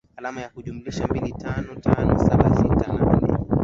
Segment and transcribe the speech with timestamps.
[0.17, 3.37] alama ya kujumlisha mbili tano tano saba sita nne